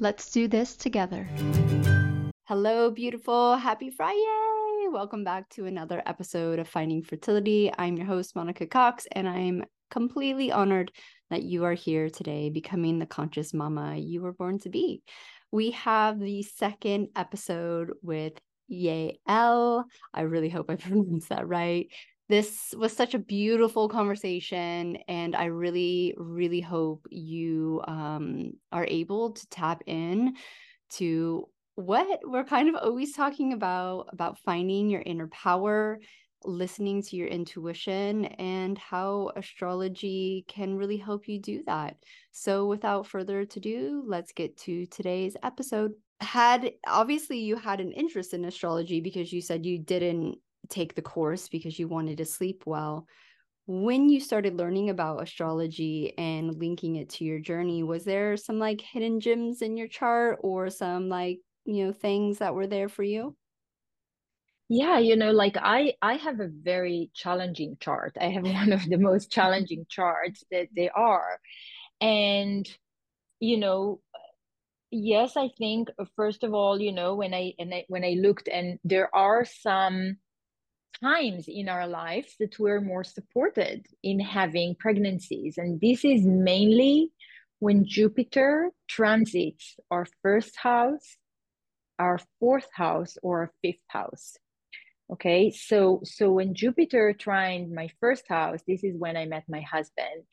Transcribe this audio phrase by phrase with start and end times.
[0.00, 1.28] Let's do this together.
[2.44, 3.56] Hello, beautiful.
[3.56, 4.88] Happy Friday.
[4.90, 7.72] Welcome back to another episode of Finding Fertility.
[7.78, 10.90] I'm your host, Monica Cox, and I'm completely honored
[11.30, 15.02] that you are here today, becoming the conscious mama you were born to be.
[15.50, 18.34] We have the second episode with
[18.70, 19.84] Yael.
[20.14, 21.88] I really hope I pronounced that right.
[22.28, 29.32] This was such a beautiful conversation, and I really, really hope you um, are able
[29.32, 30.36] to tap in
[30.90, 35.98] to what we're kind of always talking about about finding your inner power
[36.44, 41.96] listening to your intuition and how astrology can really help you do that.
[42.32, 45.92] So, without further ado, let's get to today's episode.
[46.20, 51.02] Had obviously you had an interest in astrology because you said you didn't take the
[51.02, 53.06] course because you wanted to sleep well.
[53.66, 58.58] When you started learning about astrology and linking it to your journey, was there some
[58.58, 62.88] like hidden gems in your chart or some like, you know, things that were there
[62.88, 63.36] for you?
[64.72, 68.82] yeah you know like i i have a very challenging chart i have one of
[68.88, 71.38] the most challenging charts that they are
[72.00, 72.68] and
[73.38, 74.00] you know
[74.90, 78.16] yes i think uh, first of all you know when i and I, when i
[78.18, 80.16] looked and there are some
[81.00, 85.58] times in our lives that we're more supported in having pregnancies.
[85.58, 87.10] And this is mainly
[87.58, 91.16] when jupiter transits our first house
[91.98, 94.36] our fourth house or our fifth house.
[95.12, 99.60] Okay so so when jupiter trined my first house this is when i met my
[99.60, 100.24] husband.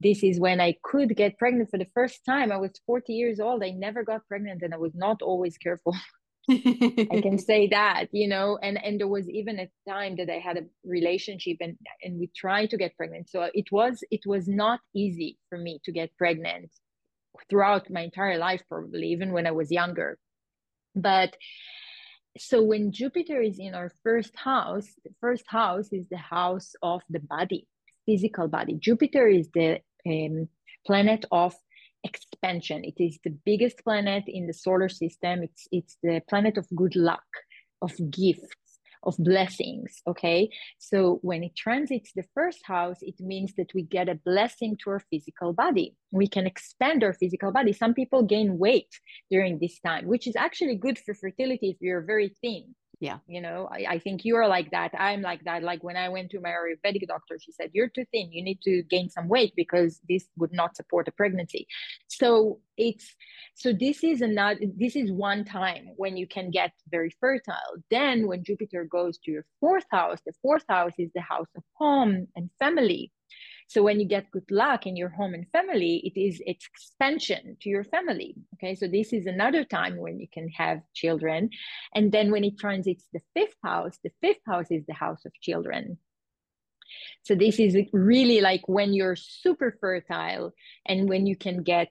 [0.00, 2.52] This is when i could get pregnant for the first time.
[2.52, 3.64] I was 40 years old.
[3.64, 5.94] I never got pregnant and i was not always careful
[6.48, 10.38] i can say that you know and and there was even a time that i
[10.38, 14.46] had a relationship and and we tried to get pregnant so it was it was
[14.48, 16.70] not easy for me to get pregnant
[17.50, 20.18] throughout my entire life probably even when i was younger
[20.94, 21.36] but
[22.38, 27.02] so when Jupiter is in our first house, the first house is the house of
[27.08, 27.66] the body,
[28.04, 28.74] physical body.
[28.78, 30.48] Jupiter is the um,
[30.86, 31.54] planet of
[32.04, 32.84] expansion.
[32.84, 35.42] It is the biggest planet in the solar system.
[35.42, 37.26] It's it's the planet of good luck,
[37.82, 40.02] of gifts, of blessings.
[40.06, 40.50] Okay.
[40.78, 44.90] So when it transits the first house, it means that we get a blessing to
[44.90, 45.96] our physical body.
[46.12, 47.72] We can expand our physical body.
[47.72, 48.92] Some people gain weight
[49.30, 53.18] during this time, which is actually good for fertility if you're very thin yeah.
[53.26, 56.08] You know I, I think you are like that i'm like that like when i
[56.08, 59.28] went to my ayurvedic doctor she said you're too thin you need to gain some
[59.28, 61.66] weight because this would not support a pregnancy.
[62.08, 63.14] So it's
[63.54, 67.72] so this is another this is one time when you can get very fertile.
[67.90, 71.62] Then when jupiter goes to your fourth house the fourth house is the house of
[71.74, 73.12] home and family
[73.68, 77.68] so when you get good luck in your home and family, it is expansion to
[77.68, 78.36] your family.
[78.54, 81.50] Okay, so this is another time when you can have children.
[81.94, 85.32] And then when it transits the fifth house, the fifth house is the house of
[85.40, 85.98] children.
[87.24, 90.52] So this is really like when you're super fertile
[90.86, 91.90] and when you can get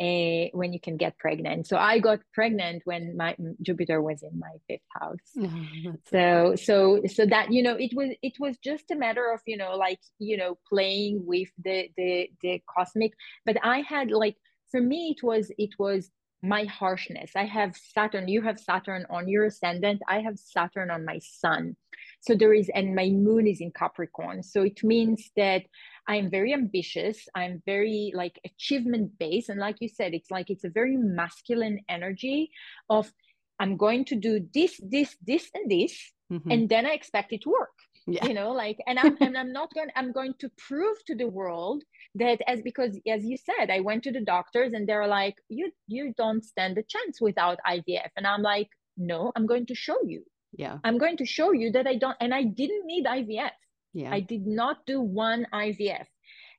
[0.00, 1.66] uh, when you can get pregnant.
[1.66, 5.36] So I got pregnant when my Jupiter was in my fifth house.
[6.10, 9.56] So so so that you know it was it was just a matter of you
[9.56, 13.12] know like you know playing with the the the cosmic.
[13.44, 14.36] But I had like
[14.70, 16.10] for me it was it was
[16.42, 17.32] my harshness.
[17.36, 18.28] I have Saturn.
[18.28, 20.00] You have Saturn on your ascendant.
[20.08, 21.76] I have Saturn on my sun.
[22.20, 24.42] So there is, and my moon is in Capricorn.
[24.42, 25.64] So it means that
[26.08, 27.28] I'm very ambitious.
[27.34, 29.48] I'm very like achievement based.
[29.48, 32.50] And like you said, it's like it's a very masculine energy
[32.88, 33.12] of
[33.58, 35.94] I'm going to do this, this, this, and this.
[36.32, 36.50] Mm-hmm.
[36.50, 37.70] And then I expect it to work.
[38.06, 38.26] Yeah.
[38.26, 39.88] You know, like, and I'm and I'm not going.
[39.94, 44.02] I'm going to prove to the world that as because as you said, I went
[44.04, 48.26] to the doctors and they're like, you you don't stand a chance without IVF, and
[48.26, 50.78] I'm like, no, I'm going to show you Yeah.
[50.84, 53.50] I'm going to show you that I don't, and I didn't need IVF.
[53.92, 54.12] Yeah.
[54.12, 56.06] I did not do one IVF.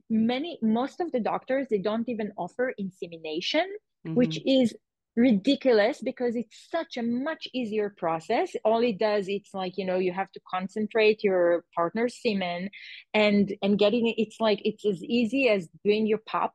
[0.09, 3.65] Many, most of the doctors, they don't even offer insemination,
[4.05, 4.15] mm-hmm.
[4.15, 4.73] which is
[5.15, 8.55] ridiculous because it's such a much easier process.
[8.63, 12.69] All it does it's like you know you have to concentrate your partner's semen
[13.13, 16.53] and and getting it it's like it's as easy as doing your pop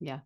[0.00, 0.20] yeah.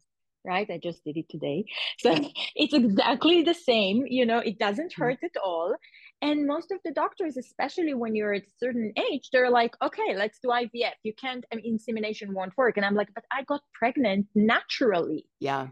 [0.44, 0.70] Right?
[0.70, 1.66] I just did it today.
[1.98, 2.14] So
[2.54, 5.74] it's exactly the same you know it doesn't hurt at all
[6.22, 10.16] and most of the doctors especially when you're at a certain age they're like okay
[10.16, 12.76] let's do ivf you can't I mean, insemination won't work.
[12.76, 15.26] And i'm like but i got pregnant naturally.
[15.40, 15.68] Yeah.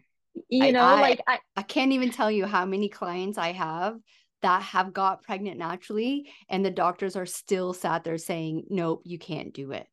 [0.49, 3.97] You know I, like I, I can't even tell you how many clients i have
[4.43, 9.19] that have got pregnant naturally and the doctors are still sat there saying nope you
[9.19, 9.87] can't do it.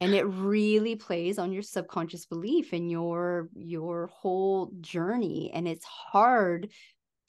[0.00, 5.50] And it really plays on your subconscious belief and your your whole journey.
[5.54, 6.70] And it's hard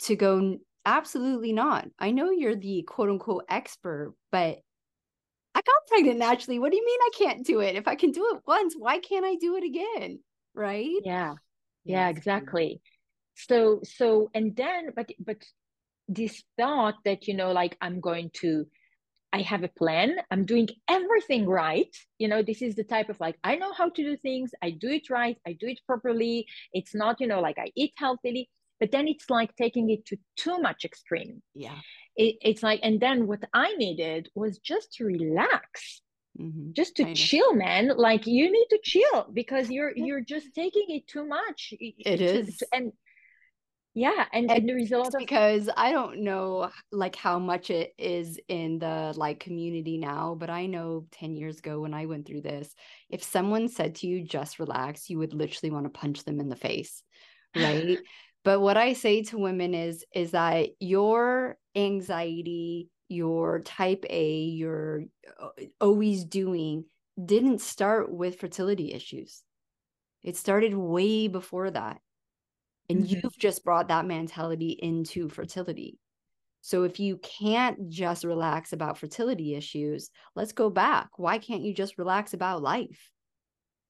[0.01, 1.87] to go absolutely not.
[1.99, 4.59] I know you're the quote unquote expert but
[5.53, 6.59] i got pregnant naturally.
[6.59, 7.75] What do you mean i can't do it?
[7.75, 10.19] If i can do it once why can't i do it again?
[10.53, 11.01] Right?
[11.03, 11.35] Yeah.
[11.83, 12.81] Yeah exactly.
[13.35, 15.43] So so and then but but
[16.07, 18.65] this thought that you know like i'm going to
[19.33, 23.19] i have a plan i'm doing everything right you know this is the type of
[23.19, 26.45] like i know how to do things i do it right i do it properly
[26.73, 28.49] it's not you know like i eat healthily
[28.79, 31.41] but then it's like taking it to too much extreme.
[31.53, 31.77] Yeah.
[32.15, 36.01] It, it's like and then what i needed was just to relax.
[36.39, 36.73] Mm-hmm.
[36.73, 37.91] just to chill man.
[37.95, 41.73] Like you need to chill because you're you're just taking it too much.
[41.79, 42.91] It to, is, to, and
[43.95, 47.39] yeah and, and, and there is a lot of because i don't know like how
[47.39, 51.93] much it is in the like community now but i know 10 years ago when
[51.93, 52.75] i went through this
[53.09, 56.49] if someone said to you just relax you would literally want to punch them in
[56.49, 57.01] the face
[57.55, 57.97] right
[58.45, 65.03] but what i say to women is is that your anxiety your type A, your
[65.39, 65.49] uh,
[65.79, 66.85] always doing
[67.23, 69.43] didn't start with fertility issues.
[70.23, 71.99] It started way before that.
[72.89, 73.19] And mm-hmm.
[73.23, 75.99] you've just brought that mentality into fertility.
[76.61, 81.09] So if you can't just relax about fertility issues, let's go back.
[81.17, 83.11] Why can't you just relax about life?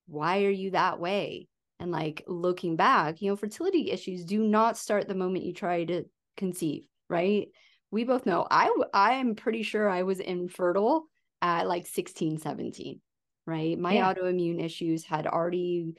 [0.07, 1.47] Why are you that way?
[1.79, 5.83] And like looking back, you know, fertility issues do not start the moment you try
[5.83, 6.05] to
[6.37, 7.47] conceive, right?
[7.95, 11.05] we both know I I am pretty sure I was infertile
[11.41, 12.99] at like 16, 17,
[13.45, 13.79] right?
[13.79, 14.13] My yeah.
[14.13, 15.93] autoimmune issues had already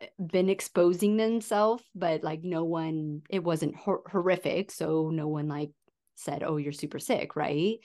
[0.00, 4.70] eh, been exposing themselves, but like no one, it wasn't hor- horrific.
[4.70, 5.72] So no one like
[6.14, 7.76] said, oh, you're super sick, right?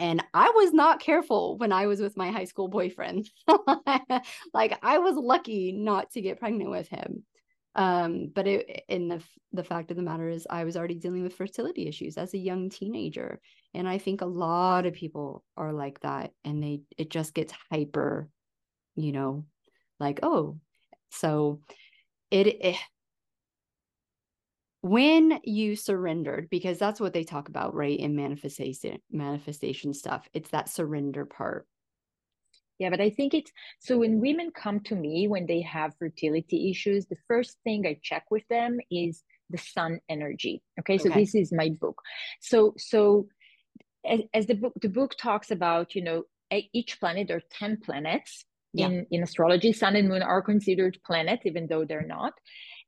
[0.00, 3.30] And I was not careful when I was with my high school boyfriend.
[4.54, 7.24] like I was lucky not to get pregnant with him
[7.76, 11.22] um but it in the the fact of the matter is i was already dealing
[11.22, 13.40] with fertility issues as a young teenager
[13.74, 17.52] and i think a lot of people are like that and they it just gets
[17.70, 18.28] hyper
[18.96, 19.44] you know
[20.00, 20.58] like oh
[21.10, 21.60] so
[22.30, 22.76] it, it
[24.82, 30.50] when you surrendered because that's what they talk about right in manifestation manifestation stuff it's
[30.50, 31.66] that surrender part
[32.80, 36.70] yeah, but I think it's so when women come to me when they have fertility
[36.70, 40.62] issues, the first thing I check with them is the sun energy.
[40.80, 41.20] Okay, so okay.
[41.20, 42.00] this is my book.
[42.40, 43.28] So so
[44.08, 46.22] as, as the book the book talks about, you know,
[46.72, 48.86] each planet or 10 planets yeah.
[48.86, 49.74] in in astrology.
[49.74, 52.32] Sun and moon are considered planets even though they're not.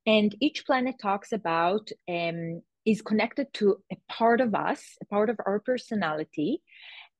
[0.07, 5.31] And each planet talks about um is connected to a part of us, a part
[5.31, 6.63] of our personality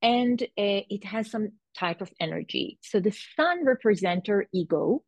[0.03, 2.79] and uh, it has some type of energy.
[2.83, 5.05] So the sun represents our ego,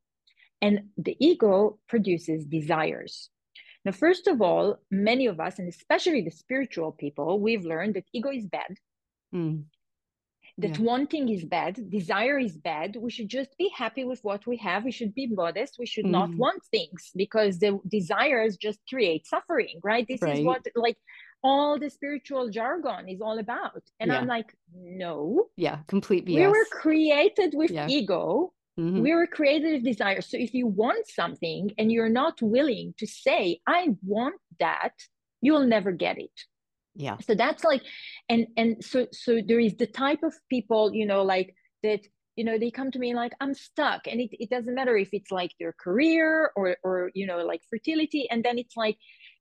[0.62, 3.28] and the ego produces desires.
[3.84, 8.04] Now, first of all, many of us, and especially the spiritual people, we've learned that
[8.14, 8.76] ego is bad.
[9.34, 9.64] Mm.
[10.58, 10.84] That yeah.
[10.84, 12.96] wanting is bad, desire is bad.
[12.96, 14.84] We should just be happy with what we have.
[14.84, 15.76] We should be modest.
[15.80, 16.10] We should mm.
[16.12, 20.06] not want things because the desires just create suffering, right?
[20.06, 20.38] This right.
[20.38, 20.96] is what, like,
[21.44, 23.82] all the spiritual jargon is all about.
[24.00, 24.18] And yeah.
[24.18, 25.48] I'm like, no.
[25.56, 26.36] Yeah, complete BS.
[26.36, 27.86] We were created with yeah.
[27.88, 28.52] ego.
[28.80, 29.00] Mm-hmm.
[29.00, 30.22] We were created with desire.
[30.22, 34.94] So if you want something and you're not willing to say, I want that,
[35.42, 36.32] you'll never get it.
[36.94, 37.16] Yeah.
[37.26, 37.82] So that's like,
[38.28, 42.00] and and so so there is the type of people, you know, like that
[42.36, 45.10] you know they come to me like i'm stuck and it, it doesn't matter if
[45.12, 48.96] it's like their career or or you know like fertility and then it's like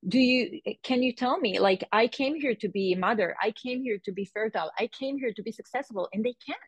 [0.08, 1.60] do you can you tell me?
[1.60, 3.36] Like i came here to be a mother.
[3.42, 4.72] I came here to be fertile.
[4.78, 6.60] I came here to be successful and they can't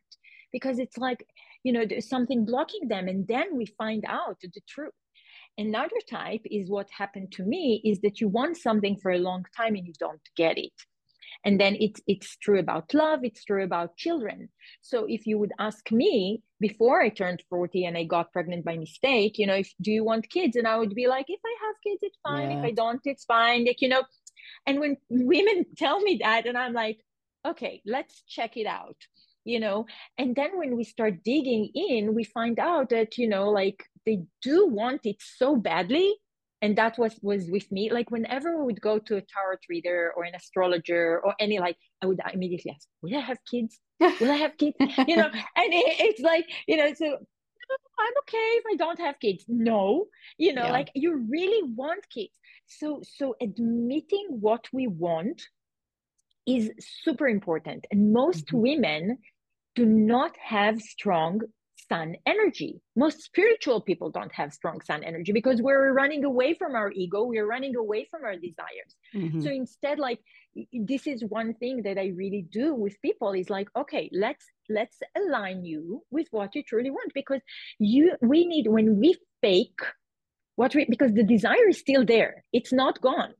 [0.51, 1.25] because it's like
[1.63, 4.94] you know there's something blocking them and then we find out the truth
[5.58, 9.46] another type is what happened to me is that you want something for a long
[9.56, 10.74] time and you don't get it.
[11.44, 14.50] And then it's it's true about love it's true about children.
[14.82, 18.78] So if you would ask me before i turned 40 and i got pregnant by
[18.78, 20.56] mistake you know if do you want kids?
[20.56, 22.52] And i would be like if i have kids it's fine.
[22.52, 22.60] Yeah.
[22.60, 23.66] if i don't it's fine.
[23.66, 24.04] Like you know
[24.66, 27.00] and when women tell me that and i'm like
[27.46, 28.98] okay let's check it out
[29.48, 29.86] you know?
[30.18, 34.24] And then when we start digging in we find out that you know like they
[34.42, 36.16] do want it so badly
[36.62, 37.92] and that was was with me.
[37.92, 41.78] Like whenever we would go to a tarot reader or an astrologer or any like
[42.02, 43.80] i would immediately ask will i have kids?
[44.00, 44.76] Will i have kids?
[45.08, 45.30] You know
[45.62, 47.06] and it, it's like you know so
[48.04, 49.46] i'm okay if i don't have kids.
[49.48, 50.06] No
[50.38, 50.72] you know yeah.
[50.72, 52.34] like you really want kids.
[52.68, 55.42] So so admitting what we want
[56.48, 56.72] is
[57.04, 58.62] super important and most mm-hmm.
[58.68, 59.18] women
[59.76, 61.42] do not have strong
[61.88, 62.82] sun energy.
[62.96, 67.24] Most spiritual people don't have strong sun energy because we're running away from our ego,
[67.24, 68.96] we're running away from our desires.
[69.13, 69.42] Mm-hmm.
[69.42, 70.20] So instead, like
[70.74, 74.98] this is one thing that I really do with people is like, okay, let's let's
[75.15, 77.42] align you with what you truly want because
[77.80, 79.80] you we need when we fake
[80.56, 83.34] what we because the desire is still there, it's not gone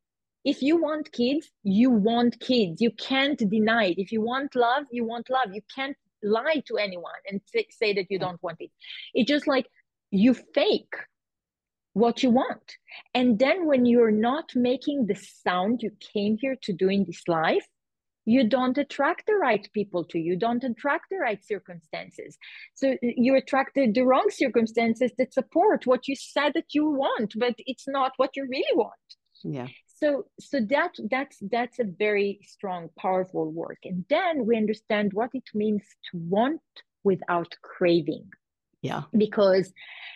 [0.46, 2.80] if you want kids, you want kids.
[2.80, 3.98] You can't deny it.
[3.98, 5.50] If you want love, you want love.
[5.52, 8.72] You can't lie to anyone and say, say that you don't want it.
[9.14, 9.68] It's just like
[10.12, 10.96] you fake
[11.94, 12.76] what you want.
[13.14, 17.22] And then when you're not making the sound you came here to do in this
[17.28, 17.66] life,
[18.26, 22.38] you don't attract the right people to you, don't attract the right circumstances.
[22.74, 27.54] So you attracted the wrong circumstances that support what you said that you want, but
[27.60, 28.94] it's not what you really want.
[29.44, 33.80] Yeah so so that that's that's a very strong powerful work.
[33.86, 36.62] And then we understand what it means to want
[37.04, 38.30] without craving.
[38.82, 39.04] Yeah.
[39.18, 39.72] Because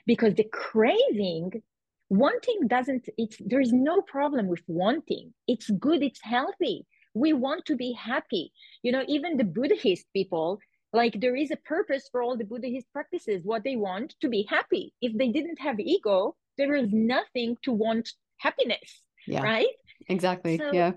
[0.06, 1.64] because the craving
[2.10, 5.34] wanting doesn't it's there's no problem with wanting.
[5.48, 6.86] It's good it's healthy.
[7.14, 8.52] We want to be happy.
[8.84, 10.60] You know even the buddhist people
[10.92, 14.46] like there is a purpose for all the buddhist practices what they want to be
[14.50, 14.94] happy.
[15.02, 18.10] If they didn't have ego there is nothing to want
[18.40, 19.44] happiness yeah.
[19.44, 19.68] Right?
[20.08, 20.58] Exactly.
[20.58, 20.92] So, yeah.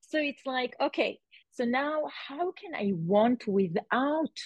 [0.00, 1.18] so it's like okay
[1.52, 4.36] so now how can i want without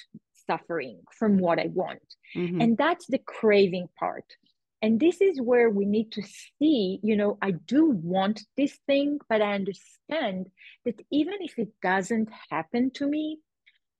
[0.47, 2.03] suffering from what i want?
[2.37, 2.61] Mm-hmm.
[2.61, 4.25] and that's the craving part.
[4.83, 6.23] And this is where we need to
[6.59, 10.51] see you know i do want this thing but i understand
[10.85, 13.39] that even if it doesn't happen to me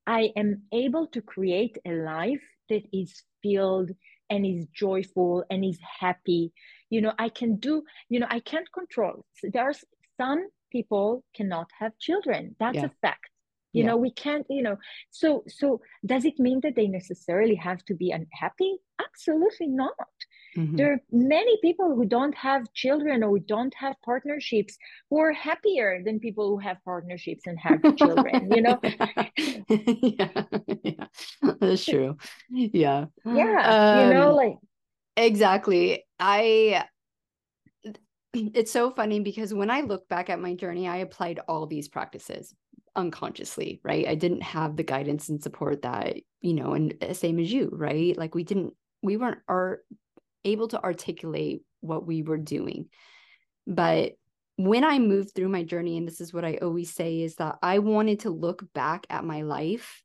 [0.07, 3.91] i am able to create a life that is filled
[4.31, 6.53] and is joyful and is happy.
[6.91, 9.25] You know i can do you know i can't control.
[9.43, 9.75] There are
[10.17, 12.57] some people cannot have children.
[12.59, 12.87] That's yeah.
[12.87, 13.31] a fact.
[13.73, 13.89] You yeah.
[13.89, 14.77] know we can't you know
[15.11, 18.77] so so does it mean that they necessarily have to be unhappy?
[19.01, 19.95] Absolutely not
[20.57, 20.77] mm-hmm.
[20.77, 24.77] there are many people who don't have children or who don't have partnerships
[25.11, 28.81] who are happier than people who have partnerships and have children you know?
[29.69, 30.45] Yeah.
[30.85, 31.07] yeah
[31.61, 32.17] that's true.
[32.51, 33.07] Yeah.
[33.25, 34.57] Yeah um, you know like
[35.17, 36.05] exactly.
[36.19, 36.85] I
[38.33, 41.89] it's so funny because when i look back at my journey i applied all these
[41.89, 42.55] practices
[42.97, 44.09] unconsciously right?
[44.09, 47.69] I didn't have the guidance and support that you know and uh, same as you
[47.73, 48.17] right?
[48.17, 48.73] Like we didn't
[49.03, 49.81] we weren't are
[50.47, 52.87] able to articulate what we were doing
[53.67, 54.13] but
[54.57, 57.57] when i moved through my journey and this is what i always say is that
[57.63, 60.03] i wanted to look back at my life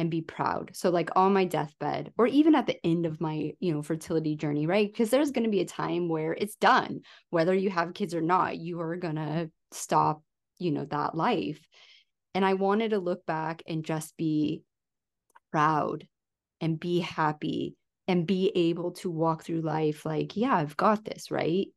[0.00, 0.70] and be proud.
[0.72, 4.34] So like on my deathbed or even at the end of my, you know, fertility
[4.34, 4.90] journey, right?
[4.90, 8.22] Because there's going to be a time where it's done, whether you have kids or
[8.22, 10.22] not, you are going to stop,
[10.58, 11.60] you know, that life.
[12.34, 14.62] And I wanted to look back and just be
[15.52, 16.06] proud
[16.62, 17.76] and be happy
[18.10, 21.68] and be able to walk through life like, yeah, I've got this, right?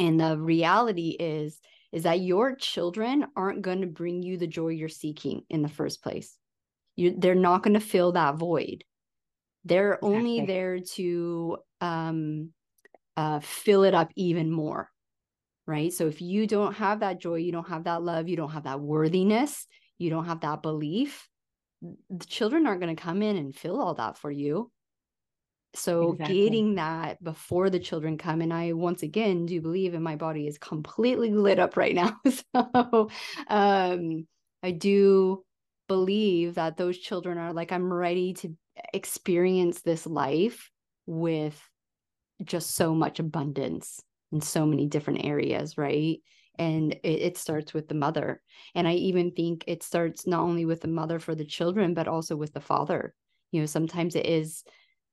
[0.00, 1.60] And the reality is
[1.92, 5.68] is that your children aren't going to bring you the joy you're seeking in the
[5.68, 6.36] first place
[6.96, 8.82] you they're not going to fill that void
[9.64, 10.16] they're exactly.
[10.16, 12.50] only there to um
[13.16, 14.90] uh fill it up even more
[15.68, 18.50] right so if you don't have that joy you don't have that love you don't
[18.50, 19.68] have that worthiness
[19.98, 21.28] you don't have that belief
[22.10, 24.68] the children aren't going to come in and fill all that for you
[25.74, 26.34] so exactly.
[26.34, 30.46] getting that before the children come and i once again do believe and my body
[30.46, 32.16] is completely lit up right now
[32.54, 33.08] so
[33.48, 34.26] um
[34.62, 35.44] i do
[35.88, 38.56] believe that those children are like, I'm ready to
[38.92, 40.70] experience this life
[41.06, 41.60] with
[42.42, 44.00] just so much abundance
[44.32, 46.18] in so many different areas, right?
[46.58, 48.40] And it, it, starts with the mother.
[48.74, 52.08] And I even think it starts not only with the mother for the children, but
[52.08, 53.14] also with the father.
[53.50, 54.64] You know, sometimes it is,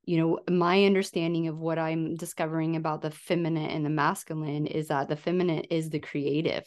[0.03, 4.87] you know, my understanding of what I'm discovering about the feminine and the masculine is
[4.87, 6.65] that the feminine is the creative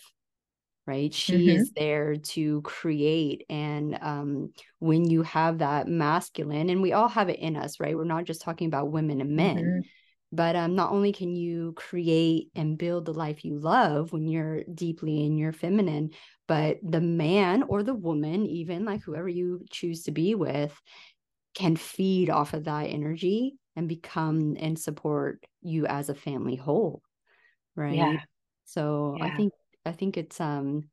[0.86, 1.60] right she mm-hmm.
[1.60, 7.28] is there to create and um, when you have that masculine and we all have
[7.28, 9.80] it in us right we're not just talking about women and men mm-hmm.
[10.32, 14.62] but um, not only can you create and build the life you love when you're
[14.74, 16.10] deeply in your feminine
[16.46, 20.78] but the man or the woman even like whoever you choose to be with
[21.54, 27.02] can feed off of that energy and become and support you as a family whole
[27.76, 28.16] right yeah.
[28.64, 29.24] so yeah.
[29.24, 29.52] i think
[29.86, 30.84] I think it's um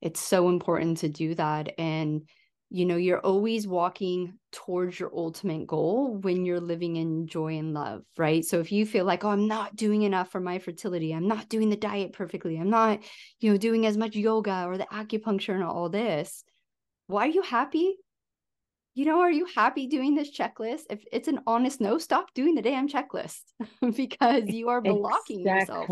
[0.00, 2.22] it's so important to do that and
[2.70, 7.74] you know you're always walking towards your ultimate goal when you're living in joy and
[7.74, 11.12] love right so if you feel like oh i'm not doing enough for my fertility
[11.12, 13.00] i'm not doing the diet perfectly i'm not
[13.40, 16.42] you know doing as much yoga or the acupuncture and all this
[17.06, 17.96] why are you happy
[18.94, 22.54] you know are you happy doing this checklist if it's an honest no stop doing
[22.54, 23.42] the damn checklist
[23.96, 25.44] because you are blocking exactly.
[25.44, 25.90] yourself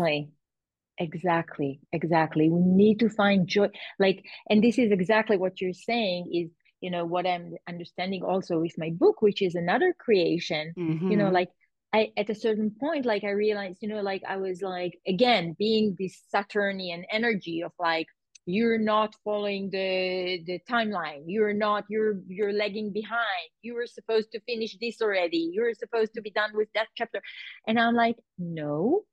[0.99, 3.67] exactly exactly we need to find joy
[3.99, 8.59] like and this is exactly what you're saying is you know what i'm understanding also
[8.59, 11.11] with my book which is another creation mm-hmm.
[11.11, 11.33] you know mm-hmm.
[11.33, 11.49] like
[11.95, 15.55] I, at a certain point like i realized you know like i was like again
[15.57, 18.07] being this saturnian energy of like
[18.45, 24.31] you're not following the the timeline you're not you're you're lagging behind you were supposed
[24.31, 27.21] to finish this already you're supposed to be done with that chapter
[27.67, 29.05] and i'm like no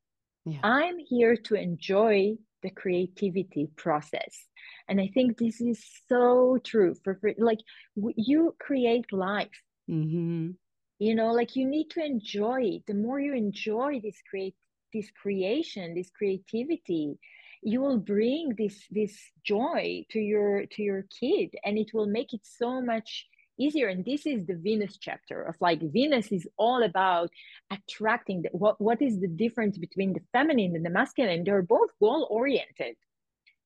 [0.44, 0.60] yeah.
[0.62, 4.46] I'm here to enjoy the creativity process.
[4.88, 7.60] And I think this is so true for, for like
[7.94, 9.49] you create life.
[9.90, 10.50] Mm-hmm.
[10.99, 12.82] You know, like you need to enjoy it.
[12.87, 14.54] The more you enjoy this create
[14.92, 17.16] this creation, this creativity,
[17.62, 22.32] you will bring this this joy to your to your kid and it will make
[22.32, 23.26] it so much
[23.58, 23.88] easier.
[23.88, 27.30] And this is the venus chapter of like venus is all about
[27.70, 31.44] attracting the, what what is the difference between the feminine and the masculine.
[31.44, 32.96] They're both goal oriented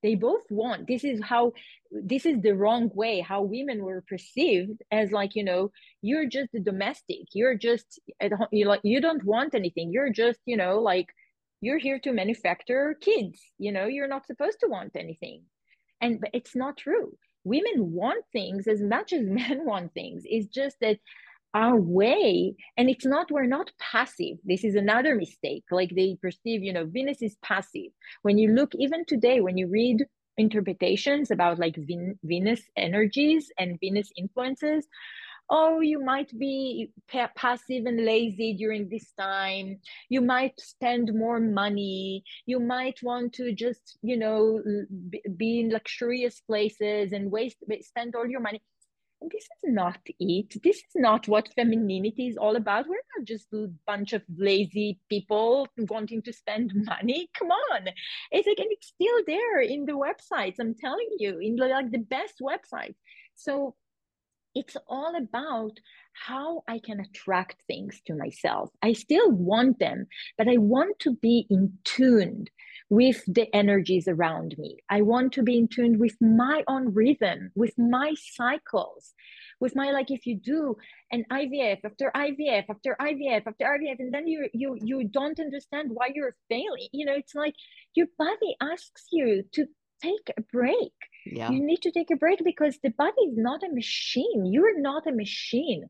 [0.03, 1.51] they both want this is how
[1.91, 5.73] this is the wrong way how women were perceived as like you know
[6.03, 9.91] you're just a domestic you're just at home you like you don't want anything.
[9.91, 11.09] You're just you know like
[11.65, 15.43] you're here to manufacture kids you know you're not supposed to want anything.
[16.01, 17.17] And but it's not true.
[17.45, 20.23] Women want things as much as men want things.
[20.27, 20.99] It's just that
[21.55, 24.39] our way and it's not we're not passive.
[24.45, 25.65] This is another mistake.
[25.71, 27.91] Like they perceive you know venus is passive.
[28.23, 30.05] When you look even today when you read
[30.37, 34.87] interpretations about like Ven- venus energies and venus influences
[35.51, 39.79] oh, you might be pa- passive and lazy during this time.
[40.09, 42.25] You might spend more money.
[42.47, 44.63] You might want to just, you know,
[45.37, 48.63] be in luxurious places and waste, spend all your money.
[49.21, 50.63] And this is not it.
[50.63, 52.87] This is not what femininity is all about.
[52.87, 57.31] We're not just a bunch of lazy people wanting to spend money.
[57.39, 57.89] Come on.
[58.31, 60.57] It's like, and it's still there in the websites.
[60.61, 62.97] I'm telling you, in the, like the best websites.
[63.35, 63.75] So
[64.55, 65.79] it's all about
[66.13, 68.71] how I can attract things to myself.
[68.83, 70.07] I still want them,
[70.39, 72.47] but I want to be in tune
[72.89, 74.79] with the energies around me.
[74.89, 79.15] I want to be in tune with my own rhythm, with my cycles,
[79.61, 80.77] with my like if you do
[81.11, 85.91] an IVF after IVF after IVF after IVF, and then you you you don't understand
[85.93, 86.89] why you're failing.
[86.93, 87.55] You know, it's like
[87.95, 89.67] your body asks you to
[90.03, 90.93] take a break
[91.27, 91.51] yeah.
[91.51, 95.07] you need to take a break because the body is not a machine you're not
[95.07, 95.85] a machine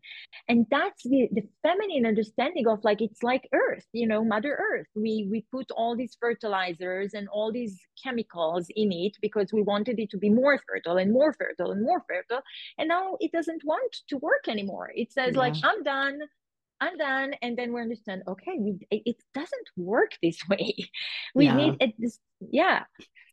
[0.48, 4.86] and that's the the feminine understanding of like it's like earth you know mother earth
[4.94, 9.98] we we put all these fertilizers and all these chemicals in it because we wanted
[9.98, 12.42] it to be more fertile and more fertile and more fertile
[12.78, 15.40] and now it doesn't want to work anymore it says yeah.
[15.40, 16.20] like i'm done
[16.80, 17.34] I'm done.
[17.40, 20.74] And then we understand, okay, we, it, doesn't work this way.
[21.34, 21.56] We yeah.
[21.56, 21.94] need it.
[21.98, 22.84] This, yeah.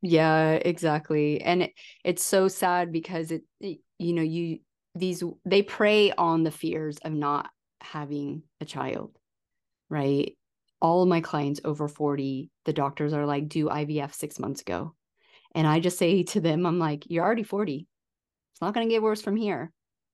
[0.01, 1.41] Yeah, exactly.
[1.41, 4.59] And it, it's so sad because it, it, you know, you,
[4.95, 7.49] these, they prey on the fears of not
[7.81, 9.15] having a child,
[9.89, 10.35] right?
[10.81, 14.95] All of my clients over 40, the doctors are like, do IVF six months ago.
[15.53, 17.87] And I just say to them, I'm like, you're already 40.
[18.53, 19.71] It's not going to get worse from here.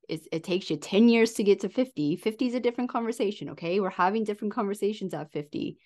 [0.10, 2.18] It's, it takes you 10 years to get to 50.
[2.18, 3.50] 50 is a different conversation.
[3.52, 3.80] Okay.
[3.80, 5.78] We're having different conversations at 50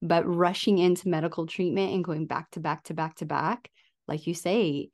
[0.00, 3.70] but rushing into medical treatment and going back to back to back to back
[4.06, 4.88] like you say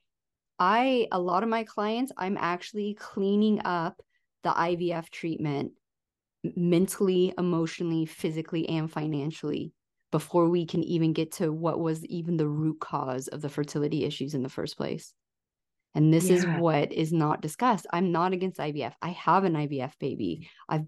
[0.58, 4.00] i a lot of my clients i'm actually cleaning up
[4.42, 5.72] the ivf treatment
[6.56, 9.72] mentally emotionally physically and financially
[10.14, 14.04] before we can even get to what was even the root cause of the fertility
[14.04, 15.12] issues in the first place.
[15.92, 16.36] And this yeah.
[16.36, 17.88] is what is not discussed.
[17.92, 20.48] I'm not against ivf i have an ivf baby.
[20.68, 20.84] I've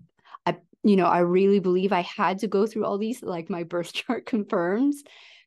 [0.46, 3.62] I you know, I really believe I had to go through all these, like my
[3.62, 5.02] birth chart confirms,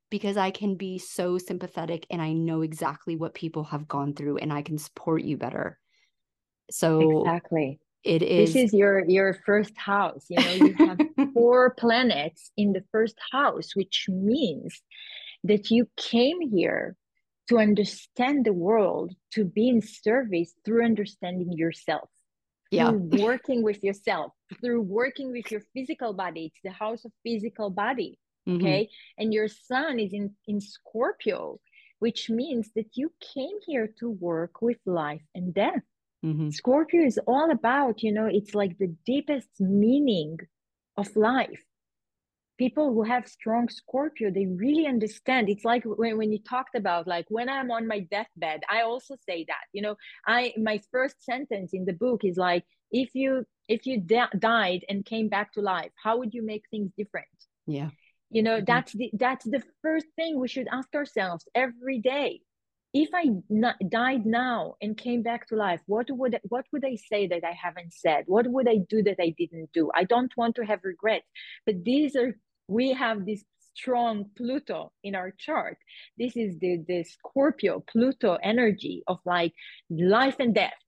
[0.10, 4.38] because I can be so sympathetic and I know exactly what people have gone through
[4.38, 5.78] and I can support you better.
[6.72, 7.80] So exactly.
[8.04, 10.26] It is This is your your first house.
[10.30, 11.00] You know, you have
[11.34, 14.82] four planets in the first house, which means
[15.44, 16.96] that you came here
[17.50, 22.10] to understand the world, to be in service through understanding yourself.
[22.72, 22.92] Yeah.
[22.92, 24.32] Through working with yourself,
[24.62, 26.46] through working with your physical body.
[26.52, 28.20] It's the house of physical body.
[28.48, 28.58] Mhm.
[28.58, 28.90] Okay.
[29.18, 31.60] And your sun is in, in Scorpio,
[32.00, 35.84] which means that you came here to work with life and death.
[36.26, 36.52] Mhm.
[36.54, 40.38] Scorpio is all about, you know, it's like the deepest meaning
[40.98, 41.62] of life.
[42.58, 45.48] People who have strong Scorpio, they really understand.
[45.48, 49.16] It's like when, when you talked about, like, when I'm on my deathbed, I also
[49.28, 49.96] say that, you know,
[50.28, 54.86] I, my first sentence in the book is like, if you, if you di- died
[54.90, 57.28] and came back to life, how would you make things different?
[57.68, 57.90] Yeah.
[58.32, 58.66] you know Mhm.
[58.72, 62.42] that's the that's the first thing we should ask ourselves every day
[62.94, 63.26] if i
[64.02, 67.56] died now and came back to life what would what would i say that i
[67.66, 70.80] haven't said what would i do that i didn't do i don't want to have
[70.84, 71.28] regrets
[71.66, 72.32] but these are
[72.68, 75.78] we have this strong pluto in our chart
[76.22, 79.54] this is the the scorpio pluto energy of like
[79.90, 80.80] life and death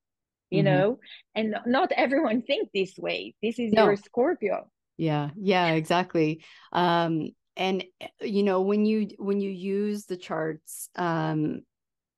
[0.51, 0.63] you Mhm.
[0.63, 0.99] know
[1.35, 3.83] and not everyone think this way this is No.
[3.83, 6.43] your scorpio Yeah, yeah, exactly.
[6.71, 7.83] Um, and
[8.21, 11.61] you know, when you when you use the charts, um,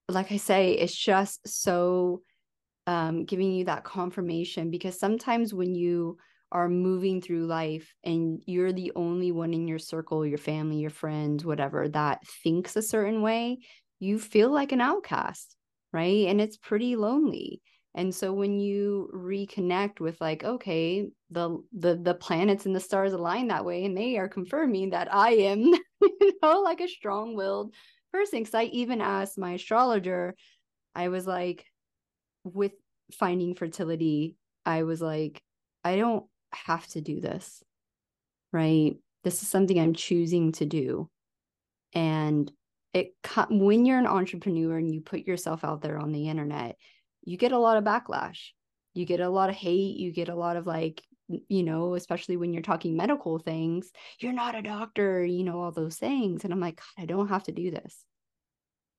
[0.10, 2.24] like I say, it's just so
[2.88, 6.18] um giving you that confirmation because sometimes when you
[6.52, 10.90] are moving through life and you're the only one in your circle, your family, your
[10.92, 13.60] friends, whatever, that thinks a certain way,
[14.00, 15.56] you feel like an outcast,
[15.94, 16.28] right?
[16.28, 17.62] And it's pretty lonely.
[17.96, 23.14] And so when you reconnect with like, okay, the the the planets and the stars
[23.14, 25.60] align that way, and they are confirming that I am,
[26.02, 27.74] you know, like a strong-willed
[28.12, 28.40] person.
[28.40, 30.36] Because I even asked my astrologer,
[30.96, 31.66] I was like,
[32.44, 32.74] with
[33.12, 35.42] finding fertility, I was like,
[35.84, 37.62] I don't have to do this,
[38.52, 38.96] right?
[39.24, 41.10] This is something I'm choosing to do.
[41.94, 42.52] And
[42.94, 43.14] it
[43.50, 46.78] when you're an entrepreneur and you put yourself out there on the internet,
[47.24, 48.40] you get a lot of backlash.
[48.94, 51.02] You get a lot of hate, you get a lot of like,
[51.48, 55.72] you know, especially when you're talking medical things, you're not a doctor, you know, all
[55.72, 56.44] those things.
[56.44, 58.06] And I'm like, God, I don't have to do this.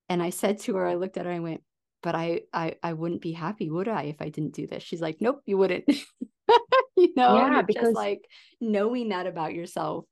[0.09, 1.63] And I said to her, I looked at her, I went,
[2.03, 4.83] but I, I, I wouldn't be happy, would I, if I didn't do this?
[4.83, 5.85] She's like, nope, you wouldn't.
[6.97, 8.23] you know, Yeah, because- just like
[8.61, 10.05] knowing that about yourself.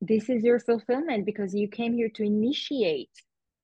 [0.00, 3.10] this is your fulfillment because you came here to initiate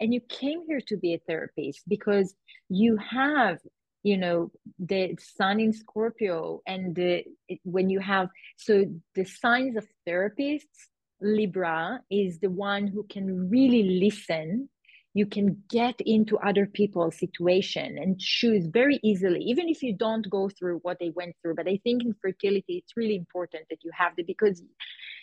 [0.00, 2.34] and you came here to be a therapist because
[2.68, 3.58] you have
[4.02, 7.22] you know the sun in scorpio and the
[7.64, 8.84] when you have so
[9.14, 10.88] the signs of therapists
[11.20, 14.68] libra is the one who can really listen.
[15.12, 20.28] You can get into other people's situation and choose very easily even if you don't
[20.30, 21.56] go through what they went through.
[21.56, 24.62] But i think in fertility it's really important that you have the because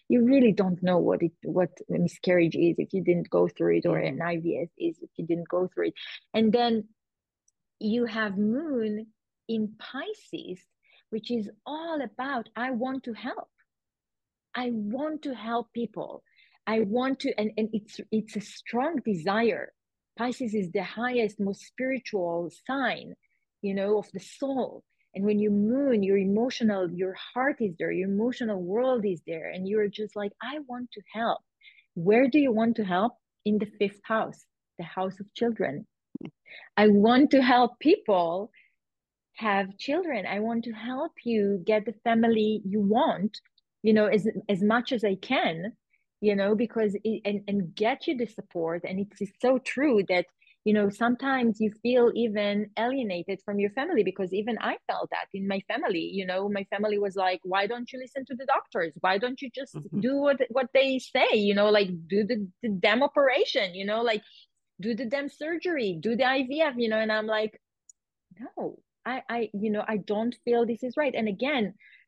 [0.10, 3.78] you really don't know what it what a miscarriage is if you didn't go through
[3.78, 4.48] it or an mm-hmm.
[4.48, 5.94] IVF is if you didn't go through it.
[6.34, 6.86] And then
[7.80, 9.08] you have moon
[9.48, 10.60] in Pisces,
[11.10, 13.50] which is all about I want to help.
[14.56, 16.24] I want to help people.
[16.66, 19.74] I want to and, and it's it's a strong desire.
[20.18, 23.14] Pisces is the highest, most spiritual sign,
[23.62, 24.84] you know, of the soul.
[25.16, 29.50] And when you moon, your emotional, your heart is there, your emotional world is there,
[29.50, 31.40] and you're just like, I want to help.
[31.96, 33.14] Where do you want to help?
[33.46, 34.46] In the fifth house,
[34.78, 35.88] the house of children.
[36.76, 38.52] I want to help people
[39.38, 40.26] have children.
[40.26, 43.40] I want to help you get the family you want,
[43.84, 45.74] you know, as as much as I can,
[46.22, 48.84] you know, because it, and and get you the support.
[48.84, 50.26] And it's, it's so true that
[50.68, 55.28] you know sometimes you feel even alienated from your family because even i felt that
[55.34, 58.46] in my family you know my family was like why don't you listen to the
[58.56, 58.92] doctors?
[59.06, 60.02] Why don't you just Mhm.
[60.08, 64.02] do what what they say you know like do the, the damn operation you know
[64.12, 64.24] like
[64.86, 67.00] do the damn surgery do the ivf you know?
[67.06, 67.54] And i'm like
[68.42, 71.16] no i i you know i don't feel this is right.
[71.20, 71.66] And again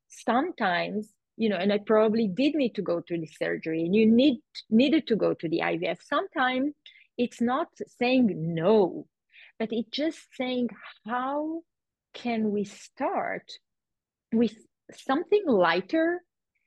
[0.10, 1.02] sometimes
[1.38, 4.36] you know and i probably did need to go to the surgery and you need
[4.70, 6.74] needed to go to the ivf sometimes
[7.20, 7.68] it's not
[8.00, 9.06] saying no
[9.60, 10.70] but it's just saying
[11.06, 11.62] how
[12.14, 13.46] can we start
[14.34, 14.56] with
[14.92, 16.24] something lighter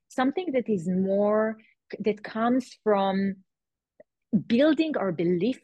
[0.09, 1.57] something that is more
[1.99, 3.37] that comes from
[4.47, 5.61] building our belief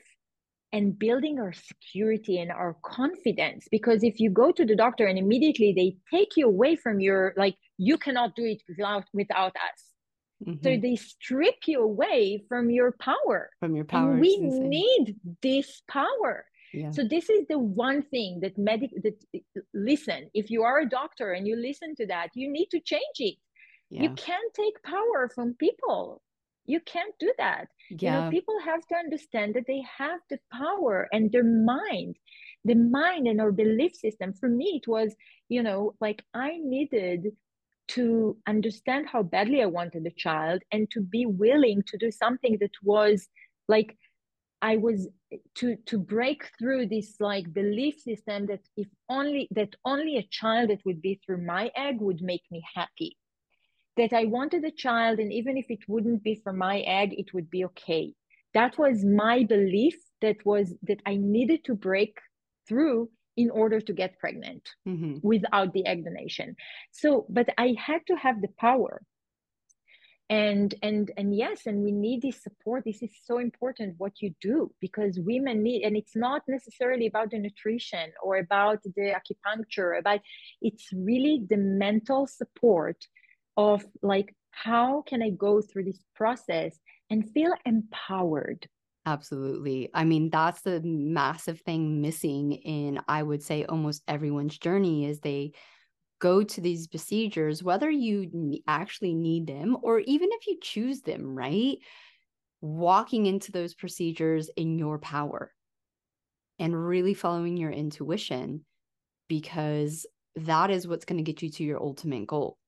[0.72, 3.66] and building our security and our confidence?
[3.70, 7.33] Because if you go to the doctor and immediately they take you away from your
[7.37, 9.88] like you cannot do it without without us
[10.46, 10.62] Mm-hmm.
[10.62, 13.51] So they strip you away from your power.
[13.61, 14.12] From your power.
[14.12, 16.44] And we need this power.
[16.72, 16.90] Yeah.
[16.90, 19.16] So this is the one thing that medic that
[19.72, 23.18] listen, if you are a doctor and you listen to that, you need to change
[23.18, 23.37] it.
[23.90, 24.03] Yeah.
[24.03, 26.22] You can't take power from people.
[26.66, 27.68] You can't do that.
[27.90, 27.96] Yeah.
[27.96, 32.16] You know, people have to understand that they have the power and their mind,
[32.66, 34.35] the mind and our belief system.
[34.35, 35.16] For me, it was,
[35.48, 37.33] you know, like I needed
[37.88, 42.59] to understand how badly I wanted a child and to be willing to do something
[42.61, 43.29] that was
[43.68, 43.96] like
[44.61, 45.09] I was
[45.57, 50.70] to to break through this like belief system that if only that only a child
[50.70, 53.16] that would be through my egg would make me happy.
[53.96, 57.35] That I wanted a child and even if it wouldn't be from my egg, it
[57.35, 58.14] would be okay.
[58.55, 62.18] That was my belief that was that I needed to break
[62.68, 65.14] through in order to get pregnant mm-hmm.
[65.22, 66.55] without the egg donation
[66.90, 69.01] so but i had to have the power.
[70.31, 72.85] And and and yes and we need this support.
[72.85, 77.31] This is so important what you do because women need and it's not necessarily about
[77.31, 80.20] the nutrition or about the acupuncture about
[80.61, 82.98] it's really the mental support
[83.57, 86.79] of like how can i go through this process
[87.11, 88.68] and feel empowered
[89.07, 89.89] Absolutely.
[89.95, 95.21] I mean, that's the massive thing missing in, I would say, almost everyone's journey is
[95.21, 95.53] they
[96.21, 101.37] go to these procedures, whether you actually need them or even if you choose them,
[101.37, 101.79] right?
[102.61, 105.53] Walking into those procedures in your power
[106.59, 108.65] and really following your intuition
[109.29, 110.07] because
[110.37, 112.59] that is what's going to get you to your ultimate goal.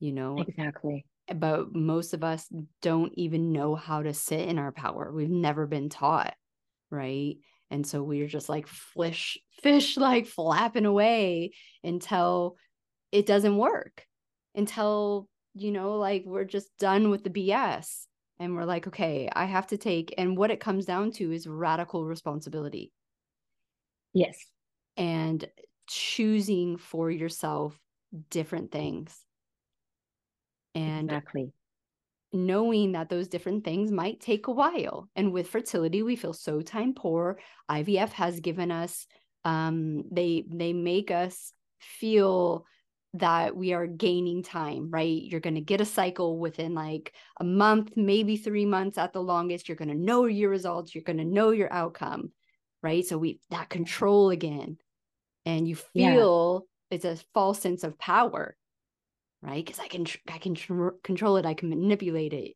[0.00, 2.48] You know, exactly but most of us
[2.82, 5.12] don't even know how to sit in our power.
[5.12, 6.34] We've never been taught,
[6.90, 7.36] right?
[7.70, 11.52] And so we're just like fish, fish like flapping away
[11.84, 12.56] until
[13.12, 14.06] it doesn't work,
[14.54, 18.06] until, you know, like we're just done with the BS.
[18.40, 21.48] And we're like, okay, I have to take, and what it comes down to is
[21.48, 22.92] radical responsibility.
[24.14, 24.38] Yes.
[24.96, 25.44] And
[25.88, 27.76] choosing for yourself
[28.30, 29.18] different things
[30.74, 31.52] and exactly.
[32.32, 35.08] knowing that those different things might take a while.
[35.16, 37.38] And with fertility we feel so time poor.
[37.70, 39.06] Ivf has given us
[39.44, 42.66] um they they make us feel
[43.14, 45.22] that we are gaining time right?
[45.22, 49.22] You're going to get a cycle within like a month maybe 3 months at the
[49.22, 49.68] longest.
[49.68, 50.94] You're going to know your results.
[50.94, 52.32] You're going to know your outcome
[52.82, 53.04] right?
[53.06, 54.78] So we that control again.
[55.46, 56.96] And you feel yeah.
[56.96, 58.56] it's a false sense of power
[59.42, 59.64] right?
[59.64, 62.54] Because i can i can tr- control it i can manipulate it.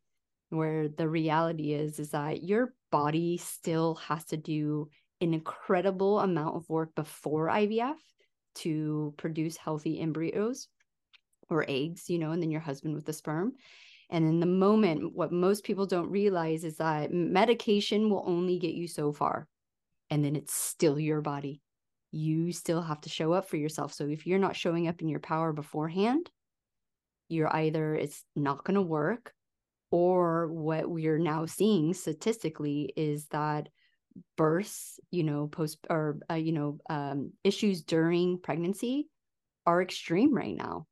[0.49, 4.89] Where the reality is is that your body still has to do
[5.21, 7.95] an incredible amount of work before ivf
[8.55, 10.67] to produce healthy embryos
[11.49, 13.53] or eggs you know and then your husband with the sperm.
[14.09, 18.75] And in the moment what most people don't realize is that medication will only get
[18.75, 19.47] you so far
[20.09, 21.61] and then it's still your body.
[22.11, 23.93] You still have to show up for yourself.
[23.93, 26.29] So if you're not showing up in your power beforehand
[27.33, 29.33] you're either it's not going to work
[29.91, 33.69] or what we're now seeing statistically is that
[34.37, 39.09] births you know post or uh, you know um, issues during pregnancy
[39.65, 40.85] are extreme right now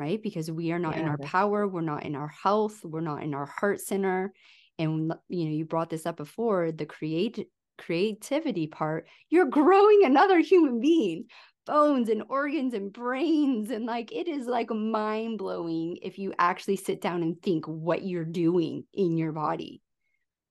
[0.00, 0.22] right?
[0.22, 3.22] Because we are not yeah, in our power we're not in our health we're not
[3.22, 4.32] in our heart center.
[4.78, 10.38] And you know you brought this up before the create creativity part you're growing another
[10.38, 11.24] human being
[11.66, 16.76] bones and organs and brains and like it is like mind blowing if you actually
[16.76, 19.82] sit down and think what you're doing in your body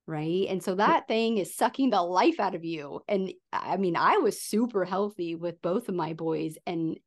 [0.08, 0.48] right?
[0.50, 4.18] And so that thing is sucking the life out of you and i mean i
[4.18, 6.98] was super healthy with both of my boys and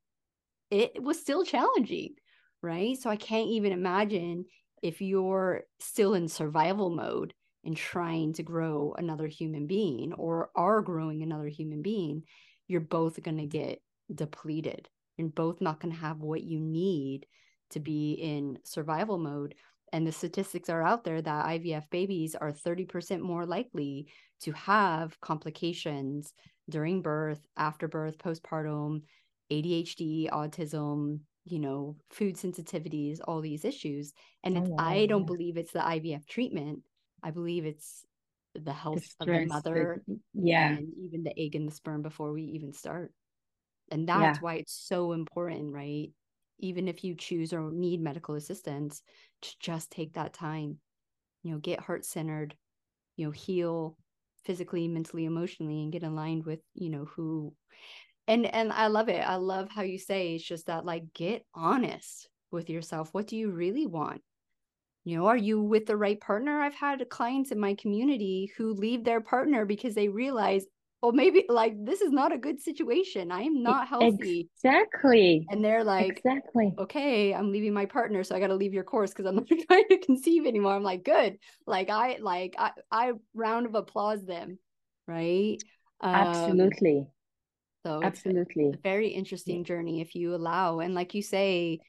[0.71, 2.15] it was still challenging
[2.61, 2.97] right?
[2.97, 4.45] So i can't even imagine
[4.81, 7.33] if you're still in survival mode
[7.65, 12.23] and trying to grow another human being or are growing another human being
[12.67, 13.81] you're both going to get
[14.15, 14.89] depleted.
[15.17, 17.25] You're both not going to have what you need
[17.71, 19.55] to be in survival mode.
[19.91, 24.07] And the statistics are out there that IVF babies are 30% more likely
[24.41, 26.33] to have complications
[26.69, 29.03] during birth, after birth, postpartum,
[29.51, 34.13] ADHD, autism, you know, food sensitivities, all these issues.
[34.43, 36.79] And oh, wow, I don't believe it's the IVF treatment.
[37.21, 38.05] I believe it's
[38.55, 42.01] the health the of the mother, the, yeah, and even the egg and the sperm
[42.01, 43.11] before we even start.
[43.91, 44.41] And that's yeah.
[44.41, 46.11] why it's so important, right?
[46.59, 49.01] Even if you choose or need medical assistance,
[49.41, 50.79] to just take that time,
[51.43, 52.57] you know, get heart centered,
[53.17, 53.97] you know, heal
[54.43, 57.55] physically, mentally, emotionally, and get aligned with, you know, who
[58.27, 59.21] and and I love it.
[59.21, 63.13] I love how you say it's just that like get honest with yourself.
[63.13, 64.21] What do you really want?
[65.05, 66.61] you know, are you with the right partner?
[66.61, 70.65] I've had clients in my community who leave their partner because they realize,
[71.03, 73.29] well, maybe like this is not a good situation.
[73.29, 74.49] I am not healthy.
[74.55, 75.45] Exactly.
[75.51, 76.73] And they're like, exactly.
[76.79, 79.47] Okay, I'm leaving my partner, so I got to leave your course because I'm not
[79.67, 80.73] trying to conceive anymore.
[80.73, 81.39] I'm like, good.
[81.67, 84.59] Like I like I, I round of applause them,
[85.05, 85.57] right?
[85.99, 87.05] Um, Absolutely.
[87.85, 90.79] So absolutely, a very interesting journey if you allow.
[90.79, 91.81] And like you say,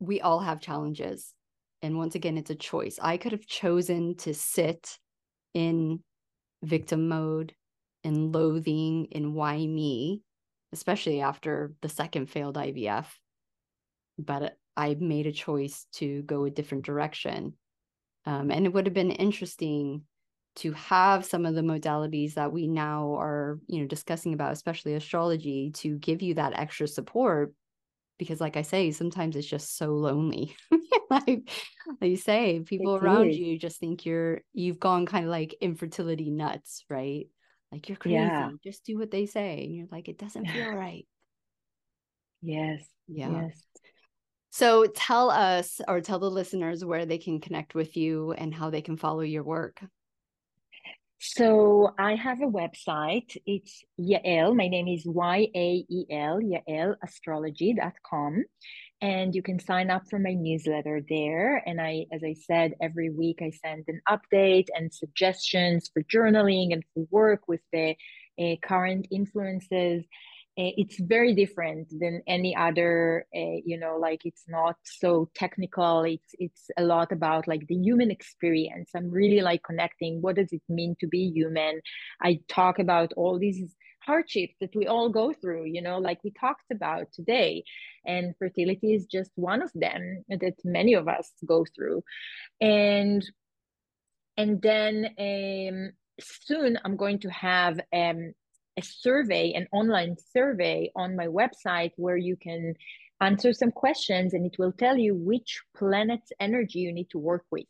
[0.00, 1.34] we all have challenges
[1.82, 4.98] and once again it's a choice i could have chosen to sit
[5.54, 6.00] in
[6.62, 7.54] victim mode
[8.06, 10.22] and loathing and why me
[10.72, 13.06] especially after the second failed ivf
[14.18, 17.54] but i made a choice to go a different direction.
[18.26, 20.02] Um, and it would have been interesting
[20.56, 24.94] to have some of the modalities that we now are you know discussing about especially
[24.94, 27.54] astrology to give you that extra support.
[28.18, 30.56] Because like i say sometimes it's just so lonely.
[31.08, 31.48] Like,
[32.00, 33.38] like you say people it around is.
[33.38, 37.28] you just think you're you've gone kind of like infertility nuts right
[37.76, 38.50] like you're crazy yeah.
[38.64, 41.06] just do what they say and you're like it doesn't feel right
[42.40, 43.62] yes yeah yes
[44.50, 48.70] so tell us or tell the listeners where they can connect with you and how
[48.70, 49.82] they can follow your work
[51.18, 53.34] so I have a website.
[53.46, 54.54] It's Yael.
[54.54, 58.44] My name is Y A E L, yaelastrology.com.
[59.02, 61.62] And you can sign up for my newsletter there.
[61.66, 66.72] And I, as I said, every week I send an update and suggestions for journaling
[66.72, 67.94] and for work with the
[68.40, 70.04] uh, current influences.
[70.58, 76.02] Eh, it's very different than any other uh, you know like it's not so technical.
[76.04, 78.90] It's it's a lot about like the human experience.
[78.96, 81.80] I'm really like connecting what does it mean to be human?
[82.22, 83.74] I talk about all these
[84.06, 87.64] hardships that we all go through you know like we talked about today
[88.04, 92.02] and fertility is just one of them that many of us go through
[92.60, 93.24] and
[94.36, 98.32] and then um soon i'm going to have um
[98.76, 102.74] a survey, an online survey on my website where you can
[103.20, 107.44] answer some questions and it will tell you which planet's energy you need to work
[107.50, 107.64] with.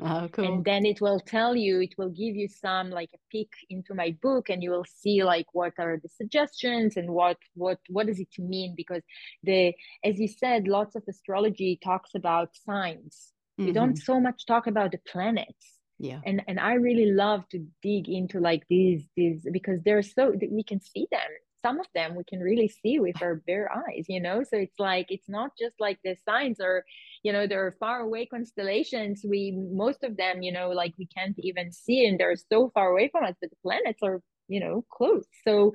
[0.00, 0.44] Oh, cool.
[0.44, 3.94] And then it will tell you, it will give you some like a peek into
[3.94, 8.06] my book and you will see like what are the suggestions and what what what
[8.06, 9.02] does it mean because
[9.42, 13.32] the as you said, lots of astrology talks about signs.
[13.58, 13.66] Mm-hmm.
[13.66, 17.66] We don't so much talk about the planets yeah and and i really love to
[17.82, 21.20] dig into like these these because they're so we can see them
[21.62, 24.42] some of them we can really see with our bare eyes you know?
[24.42, 26.84] So it's like it's not just like the signs or
[27.22, 29.22] you know there are far away constellations.
[29.28, 32.90] We most of them you know like we can't even see and they're so far
[32.90, 35.26] away from us but the planets are you know close.
[35.44, 35.74] So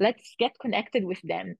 [0.00, 1.56] let's get connected with them.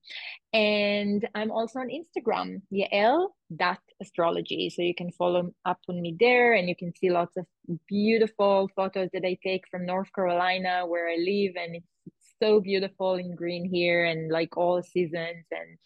[0.53, 4.69] And i'm also on instagram yael dot astrology.
[4.69, 7.45] So you can follow up on me there and you can see lots of
[7.87, 13.15] beautiful photos that i take from north carolina where i live and it's so beautiful
[13.15, 15.77] in green here and like all seasons and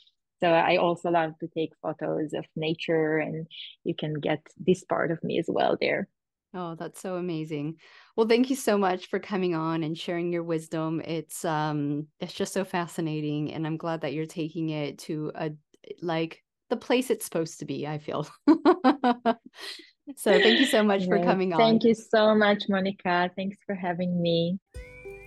[0.42, 3.48] so i also love to take photos of nature and
[3.84, 6.08] you can get this part of me as well there
[6.54, 7.76] Oh, that's so amazing.
[8.16, 11.02] Well, thank you so much for coming on and sharing your wisdom.
[11.02, 15.52] It's um it's just so fascinating and I'm glad that you're taking it to a
[16.02, 18.28] like the place it's supposed to be, I feel.
[20.16, 21.60] so, thank you so much for coming on.
[21.60, 23.30] Thank you so much, Monica.
[23.36, 24.58] Thanks for having me.